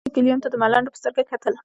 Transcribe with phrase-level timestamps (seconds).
[0.03, 1.53] دوی ګیوم ته د ملنډو په سترګه کتل.